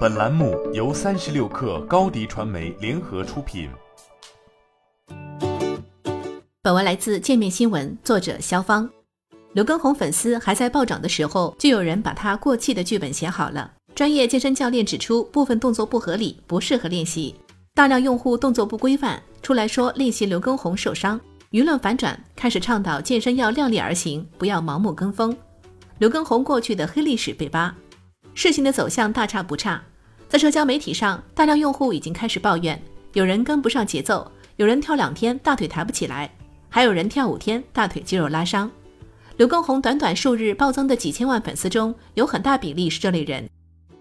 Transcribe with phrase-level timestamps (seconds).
[0.00, 3.70] 本栏目由三十六氪高低传媒联合出品。
[6.60, 8.88] 本文来自界面新闻，作者肖芳。
[9.54, 13.72] 刘畊宏粉丝还在暴涨的时候，就有人把他过气的剧本写好了。
[13.94, 17.34] 专业健身教练指出，部分动作不合理，不适合练习。
[17.74, 21.18] 大量用户动作不规范，出来说练习刘畊宏受伤。
[21.52, 25.34] 舆论反转，开始倡导健身要量力而行，不要盲目跟风。
[25.98, 27.74] 刘畊宏过去的黑历史被扒。
[28.34, 29.82] 事情的走向大差不差，
[30.28, 32.80] 在社交媒体上，大量用户已经开始抱怨，
[33.12, 36.30] 有人跟不上节奏，有人跳两天大腿抬不起来，
[36.68, 38.70] 还有人跳五天大腿肌肉拉伤。
[39.36, 43.48] 刘畊宏短短数日暴增的几千万粉丝中，有很大比例是这类人，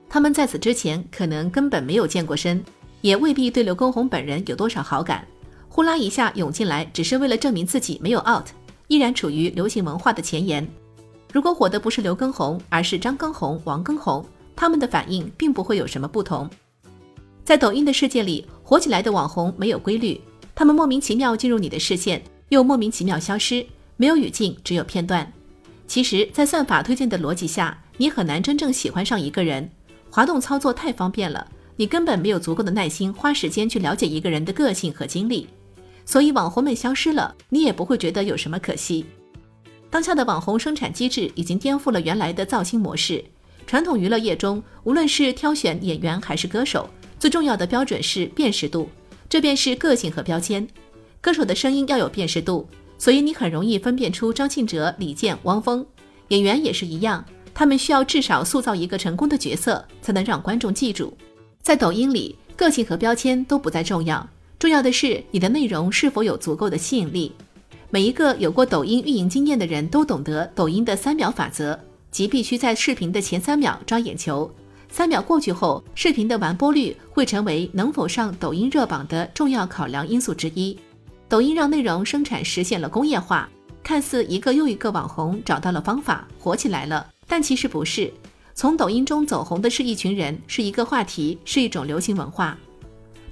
[0.09, 2.63] 他们在此之前可能根本没有健过身，
[3.01, 5.25] 也未必对刘畊宏本人有多少好感，
[5.69, 8.47] 呼啦一下涌进来，只是为了证明自己没有 out，
[8.87, 10.67] 依然处于流行文化的前沿。
[11.31, 14.25] 如果火的不是刘畊宏，而是张畊宏、王畊宏，
[14.55, 16.49] 他们的反应并不会有什么不同。
[17.45, 20.19] 在抖音的世界里，火起来的网红没有规律，
[20.55, 23.65] 他们莫名其妙进入你的视线，又莫名其妙消失，
[23.97, 25.31] 没有语境，只有片段。
[25.87, 29.69] 其实，在算法推荐的逻辑下，你很难真正喜欢上一个人。
[30.11, 35.47] 滑动操作太方便了，你根本没有足够的耐心花时间去了解一个人的个性和经历。
[36.05, 39.05] 所以，网红们消失了，你也不会觉得有什么可惜。
[39.89, 43.23] 当下的网红生产机制已经颠覆了原来的造星模式。
[43.65, 48.89] 传统娱乐业中，无论是挑选演员还是歌手，最重要的标准是辨识度，
[49.27, 50.67] 这便是个性和标签。
[51.21, 55.85] 歌手的声音要有辨识度，所以你很容易分辨出张信哲、李健、汪峰。
[56.29, 61.15] 演员也是一样，他们需要至少塑造一个成功的角色，才能让观众记住。
[61.61, 67.33] 在抖音里，个性和标签都不再重要，重要的是你的内容是否有足够的吸引力。
[67.91, 71.75] 每一个有过抖音运营经验的人都懂得抖音的三秒法则，
[72.11, 74.49] 即必须在视频的前三秒抓眼球。
[74.91, 80.77] 三秒过去后，视频的完播率会成为能否上抖音热榜的重要考量因素之一。
[81.27, 83.49] 抖音让内容生产实现了工业化，
[83.81, 88.13] 看似一个又一个网红找到了方法火起来了，但其实不是。
[88.53, 92.55] 从抖音中走红的是一群人，是一个话题，是一种流行文化。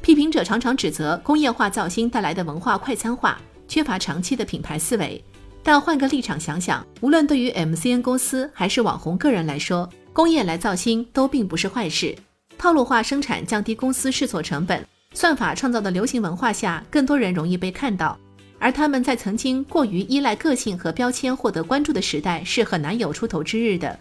[0.02, 3.40] 批评者常常指责工业化造星带来的文化快餐化。
[3.68, 5.24] 缺乏长期的品牌思维，
[5.62, 12.16] 但换个立场想想，无论对于 MCN 公司还是网红个人来说，工业来造星都并不是坏事。
[12.58, 14.84] 套路化生产降低公司试错成本，
[15.14, 18.18] 算法创造的流行文化下，更多人容易被看到。
[18.60, 24.00] 而他们在曾经过于依赖个性和标签获得关注的时代，是很难有出头之日的。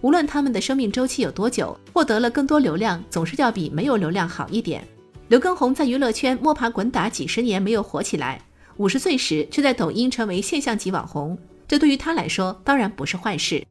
[0.00, 4.82] 无论他们的生命周期有多久，获得了更多流量，总是要比没有流量好一点。
[5.28, 8.40] 刘畊宏在娱乐圈摸爬滚打几十年，没有火起来。
[8.76, 11.38] 五十岁时却在抖音成为现象级网红，
[11.68, 13.66] 这对于他来说当然不是坏事。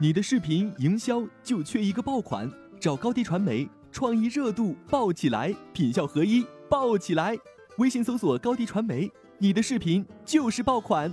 [0.00, 2.50] 你的视频营销就缺一个爆款，
[2.80, 7.36] 找高低传媒，创意热度爆起来，品效合一爆起来。
[7.78, 11.12] 微信搜索高低传媒，你的视频就是爆款。